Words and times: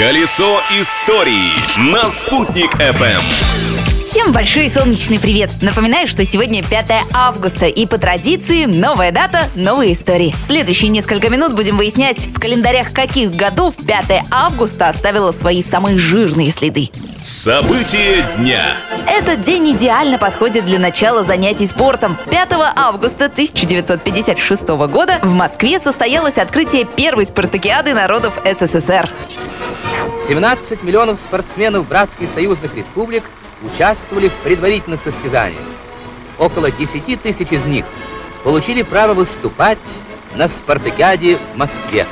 Колесо 0.00 0.62
истории 0.80 1.52
на 1.76 2.08
«Спутник 2.08 2.74
FM. 2.76 3.20
Всем 4.06 4.32
большой 4.32 4.70
солнечный 4.70 5.20
привет! 5.20 5.50
Напоминаю, 5.60 6.08
что 6.08 6.24
сегодня 6.24 6.64
5 6.64 6.90
августа 7.12 7.66
и 7.66 7.84
по 7.86 7.98
традиции 7.98 8.64
новая 8.64 9.12
дата, 9.12 9.42
новые 9.54 9.92
истории. 9.92 10.34
Следующие 10.42 10.88
несколько 10.88 11.28
минут 11.28 11.54
будем 11.54 11.76
выяснять, 11.76 12.28
в 12.28 12.40
календарях 12.40 12.94
каких 12.94 13.32
годов 13.32 13.74
5 13.76 14.24
августа 14.30 14.88
оставило 14.88 15.32
свои 15.32 15.62
самые 15.62 15.98
жирные 15.98 16.50
следы. 16.50 16.88
События 17.22 18.26
дня. 18.38 18.78
Этот 19.06 19.42
день 19.42 19.76
идеально 19.76 20.16
подходит 20.16 20.64
для 20.64 20.78
начала 20.78 21.24
занятий 21.24 21.66
спортом. 21.66 22.16
5 22.30 22.52
августа 22.74 23.26
1956 23.26 24.68
года 24.68 25.18
в 25.22 25.34
Москве 25.34 25.78
состоялось 25.78 26.38
открытие 26.38 26.86
первой 26.86 27.26
спартакиады 27.26 27.92
народов 27.92 28.38
СССР. 28.46 29.10
17 30.30 30.84
миллионов 30.84 31.18
спортсменов 31.18 31.88
братских 31.88 32.30
союзных 32.30 32.76
республик 32.76 33.24
участвовали 33.64 34.28
в 34.28 34.34
предварительных 34.44 35.02
состязаниях. 35.02 35.64
Около 36.38 36.70
10 36.70 37.20
тысяч 37.20 37.48
из 37.50 37.66
них 37.66 37.84
получили 38.44 38.82
право 38.82 39.12
выступать 39.12 39.80
на 40.36 40.46
спартакиаде 40.46 41.36
в 41.36 41.56
Москве. 41.56 42.06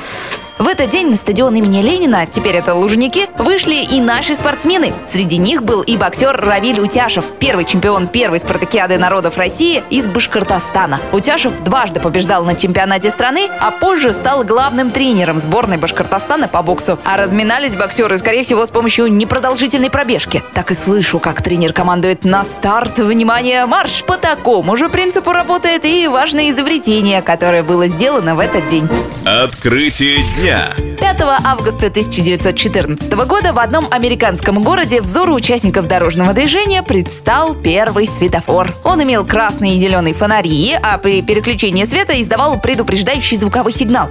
В 0.59 0.67
этот 0.67 0.89
день 0.89 1.09
на 1.09 1.15
стадион 1.15 1.55
имени 1.55 1.81
Ленина, 1.81 2.25
теперь 2.25 2.57
это 2.57 2.73
Лужники, 2.73 3.29
вышли 3.37 3.75
и 3.75 4.01
наши 4.01 4.35
спортсмены. 4.35 4.93
Среди 5.07 5.37
них 5.37 5.63
был 5.63 5.81
и 5.83 5.95
боксер 5.95 6.35
Равиль 6.35 6.81
Утяшев, 6.81 7.23
первый 7.39 7.63
чемпион 7.63 8.09
первой 8.09 8.41
спартакиады 8.41 8.97
народов 8.97 9.37
России 9.37 9.81
из 9.89 10.09
Башкортостана. 10.09 10.99
Утяшев 11.13 11.57
дважды 11.61 12.01
побеждал 12.01 12.43
на 12.43 12.55
чемпионате 12.55 13.09
страны, 13.09 13.47
а 13.61 13.71
позже 13.71 14.11
стал 14.11 14.43
главным 14.43 14.91
тренером 14.91 15.39
сборной 15.39 15.77
Башкортостана 15.77 16.49
по 16.49 16.61
боксу. 16.61 16.99
А 17.05 17.15
разминались 17.15 17.77
боксеры, 17.77 18.19
скорее 18.19 18.43
всего, 18.43 18.65
с 18.65 18.69
помощью 18.69 19.07
непродолжительной 19.07 19.89
пробежки. 19.89 20.43
Так 20.53 20.71
и 20.71 20.73
слышу, 20.73 21.19
как 21.19 21.41
тренер 21.41 21.71
командует 21.71 22.25
на 22.25 22.43
старт, 22.43 22.99
внимание, 22.99 23.65
марш! 23.65 24.03
По 24.05 24.17
такому 24.17 24.75
же 24.75 24.89
принципу 24.89 25.31
работает 25.31 25.85
и 25.85 26.09
важное 26.09 26.49
изобретение, 26.49 27.21
которое 27.21 27.63
было 27.63 27.87
сделано 27.87 28.35
в 28.35 28.39
этот 28.39 28.67
день. 28.67 28.89
Открытие 29.23 30.23
дня. 30.35 30.48
5 30.49 31.21
августа 31.45 31.87
1914 31.87 33.13
года 33.27 33.53
в 33.53 33.59
одном 33.59 33.85
американском 33.91 34.63
городе 34.63 34.99
взору 34.99 35.35
участников 35.35 35.87
дорожного 35.87 36.33
движения 36.33 36.81
предстал 36.81 37.53
первый 37.53 38.07
светофор. 38.07 38.73
Он 38.83 39.03
имел 39.03 39.25
красные 39.27 39.75
и 39.75 39.77
зеленые 39.77 40.15
фонари, 40.15 40.75
а 40.81 40.97
при 40.97 41.21
переключении 41.21 41.85
света 41.85 42.19
издавал 42.19 42.59
предупреждающий 42.59 43.37
звуковой 43.37 43.73
сигнал 43.73 44.09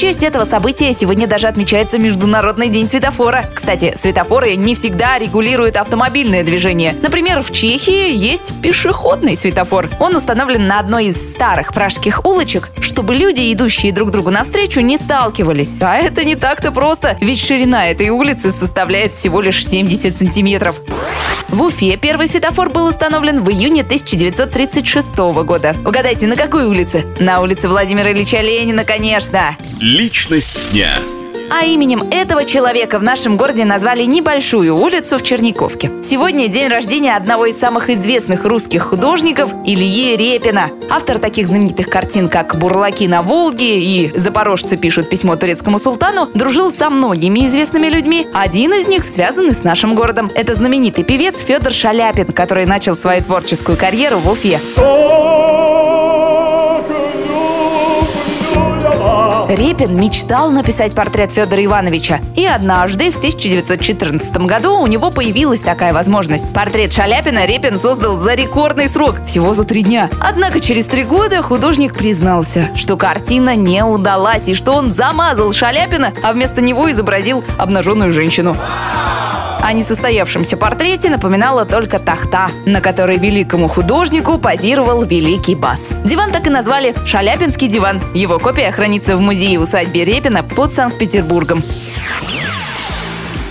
честь 0.00 0.22
этого 0.22 0.46
события 0.46 0.94
сегодня 0.94 1.26
даже 1.26 1.46
отмечается 1.46 1.98
Международный 1.98 2.70
день 2.70 2.88
светофора. 2.88 3.44
Кстати, 3.54 3.92
светофоры 3.98 4.56
не 4.56 4.74
всегда 4.74 5.18
регулируют 5.18 5.76
автомобильное 5.76 6.42
движение. 6.42 6.96
Например, 7.02 7.42
в 7.42 7.52
Чехии 7.52 8.16
есть 8.16 8.54
пешеходный 8.62 9.36
светофор. 9.36 9.90
Он 10.00 10.16
установлен 10.16 10.66
на 10.66 10.78
одной 10.78 11.08
из 11.08 11.32
старых 11.32 11.74
пражских 11.74 12.24
улочек, 12.24 12.70
чтобы 12.80 13.14
люди, 13.14 13.52
идущие 13.52 13.92
друг 13.92 14.10
другу 14.10 14.30
навстречу, 14.30 14.80
не 14.80 14.96
сталкивались. 14.96 15.76
А 15.82 15.98
это 15.98 16.24
не 16.24 16.34
так-то 16.34 16.72
просто, 16.72 17.18
ведь 17.20 17.38
ширина 17.38 17.90
этой 17.90 18.08
улицы 18.08 18.52
составляет 18.52 19.12
всего 19.12 19.42
лишь 19.42 19.66
70 19.66 20.16
сантиметров. 20.16 20.80
В 21.50 21.62
Уфе 21.62 21.98
первый 21.98 22.26
светофор 22.26 22.70
был 22.70 22.86
установлен 22.86 23.42
в 23.42 23.50
июне 23.50 23.82
1936 23.82 25.16
года. 25.44 25.76
Угадайте, 25.84 26.26
на 26.26 26.36
какой 26.36 26.64
улице? 26.64 27.04
На 27.18 27.42
улице 27.42 27.68
Владимира 27.68 28.12
Ильича 28.12 28.40
Ленина, 28.40 28.84
конечно. 28.84 29.56
Личность 29.90 30.70
дня. 30.70 30.98
А 31.50 31.64
именем 31.64 32.04
этого 32.12 32.44
человека 32.44 33.00
в 33.00 33.02
нашем 33.02 33.36
городе 33.36 33.64
назвали 33.64 34.04
небольшую 34.04 34.76
улицу 34.76 35.18
в 35.18 35.24
Черниковке. 35.24 35.90
Сегодня 36.04 36.46
день 36.46 36.68
рождения 36.68 37.16
одного 37.16 37.46
из 37.46 37.58
самых 37.58 37.90
известных 37.90 38.44
русских 38.44 38.84
художников 38.84 39.50
Ильи 39.66 40.16
Репина. 40.16 40.70
Автор 40.88 41.18
таких 41.18 41.48
знаменитых 41.48 41.88
картин, 41.88 42.28
как 42.28 42.56
«Бурлаки 42.56 43.08
на 43.08 43.22
Волге» 43.22 43.80
и 43.80 44.16
«Запорожцы 44.16 44.76
пишут 44.76 45.10
письмо 45.10 45.34
турецкому 45.34 45.80
султану», 45.80 46.30
дружил 46.32 46.72
со 46.72 46.88
многими 46.88 47.44
известными 47.46 47.88
людьми. 47.88 48.28
Один 48.32 48.72
из 48.72 48.86
них 48.86 49.04
связан 49.04 49.50
с 49.52 49.64
нашим 49.64 49.96
городом. 49.96 50.30
Это 50.36 50.54
знаменитый 50.54 51.02
певец 51.02 51.40
Федор 51.40 51.72
Шаляпин, 51.72 52.26
который 52.26 52.64
начал 52.64 52.96
свою 52.96 53.24
творческую 53.24 53.76
карьеру 53.76 54.18
в 54.18 54.30
Уфе. 54.30 54.60
Репин 59.50 60.00
мечтал 60.00 60.52
написать 60.52 60.94
портрет 60.94 61.32
Федора 61.32 61.64
Ивановича. 61.64 62.20
И 62.36 62.46
однажды, 62.46 63.10
в 63.10 63.16
1914 63.16 64.36
году, 64.46 64.78
у 64.78 64.86
него 64.86 65.10
появилась 65.10 65.58
такая 65.58 65.92
возможность. 65.92 66.52
Портрет 66.52 66.92
Шаляпина 66.92 67.46
Репин 67.46 67.76
создал 67.76 68.16
за 68.16 68.34
рекордный 68.34 68.88
срок, 68.88 69.16
всего 69.26 69.52
за 69.52 69.64
три 69.64 69.82
дня. 69.82 70.08
Однако 70.20 70.60
через 70.60 70.86
три 70.86 71.02
года 71.02 71.42
художник 71.42 71.94
признался, 71.94 72.68
что 72.76 72.96
картина 72.96 73.56
не 73.56 73.84
удалась 73.84 74.46
и 74.48 74.54
что 74.54 74.72
он 74.72 74.94
замазал 74.94 75.52
Шаляпина, 75.52 76.12
а 76.22 76.32
вместо 76.32 76.60
него 76.60 76.88
изобразил 76.88 77.42
обнаженную 77.58 78.12
женщину. 78.12 78.56
О 79.62 79.72
несостоявшемся 79.72 80.56
портрете 80.56 81.10
напоминала 81.10 81.66
только 81.66 81.98
тахта, 81.98 82.50
на 82.64 82.80
которой 82.80 83.18
великому 83.18 83.68
художнику 83.68 84.38
позировал 84.38 85.04
великий 85.04 85.54
бас. 85.54 85.92
Диван 86.04 86.32
так 86.32 86.46
и 86.46 86.50
назвали 86.50 86.94
«Шаляпинский 87.04 87.68
диван». 87.68 88.00
Его 88.14 88.38
копия 88.38 88.70
хранится 88.72 89.16
в 89.16 89.20
музее-усадьбе 89.20 90.04
Репина 90.04 90.42
под 90.42 90.72
Санкт-Петербургом. 90.72 91.62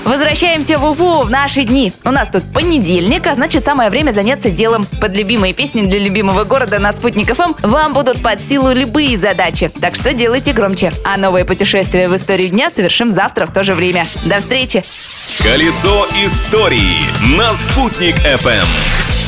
Возвращаемся 0.03 0.77
в 0.77 0.85
Уфу 0.85 1.23
в 1.23 1.29
наши 1.29 1.63
дни. 1.63 1.93
У 2.03 2.11
нас 2.11 2.29
тут 2.29 2.43
понедельник, 2.53 3.27
а 3.27 3.35
значит 3.35 3.63
самое 3.63 3.89
время 3.89 4.11
заняться 4.11 4.49
делом. 4.49 4.85
Под 5.01 5.15
любимые 5.15 5.53
песни 5.53 5.81
для 5.81 5.99
любимого 5.99 6.43
города 6.43 6.79
на 6.79 6.93
Спутник 6.93 7.33
ФМ 7.35 7.53
вам 7.61 7.93
будут 7.93 8.21
под 8.21 8.41
силу 8.41 8.71
любые 8.71 9.17
задачи. 9.17 9.71
Так 9.81 9.95
что 9.95 10.13
делайте 10.13 10.53
громче. 10.53 10.91
А 11.05 11.17
новое 11.17 11.45
путешествие 11.45 12.07
в 12.07 12.15
историю 12.15 12.49
дня 12.49 12.71
совершим 12.71 13.11
завтра 13.11 13.45
в 13.45 13.53
то 13.53 13.63
же 13.63 13.75
время. 13.75 14.07
До 14.25 14.39
встречи! 14.39 14.83
Колесо 15.43 16.07
истории 16.25 17.03
на 17.37 17.55
«Спутник 17.55 18.15
FM. 18.25 19.18